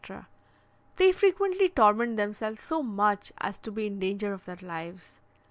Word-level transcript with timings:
They 0.95 1.11
frequently 1.11 1.69
torment 1.69 2.17
themselves 2.17 2.59
so 2.63 2.81
much 2.81 3.31
as 3.37 3.59
to 3.59 3.71
be 3.71 3.85
in 3.85 3.99
danger 3.99 4.33
of 4.33 4.45
their 4.45 4.57
lives. 4.59 5.19